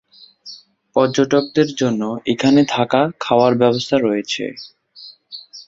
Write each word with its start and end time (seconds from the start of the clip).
পর্যটকদের 0.95 1.69
জন্য 1.75 2.01
এখানে 2.25 2.61
থাকা-খাওয়ার 2.67 3.53
ব্যবস্থা 3.61 3.95
রাখা 3.95 4.07
হয়েছে। 4.07 4.43